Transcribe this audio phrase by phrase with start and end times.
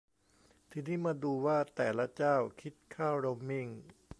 [0.71, 3.67] ทีนี้มาดูว่าแต่ละเจ้าคิดค่าโรมมิ่ง